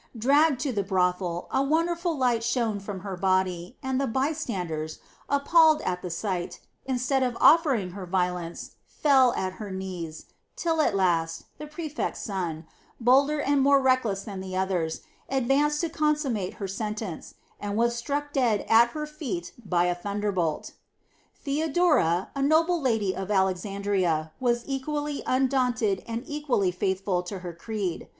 [0.17, 4.97] Dragged to the brothel, a wonderful light shone from her body, and the by standers,
[5.29, 10.25] appalled at the sight, instead of offering her violence, fell at her knees,
[10.55, 12.65] till, at last, the prefect's son,
[12.99, 18.33] bolder and more reckless than the others, advanced to consummate her sentence, and was struck
[18.33, 20.71] dead at her feet by a thunderbolt.
[21.35, 28.07] Theodora, a noble lady of Alexandria, was equally undaunted and equally faithful to her creed.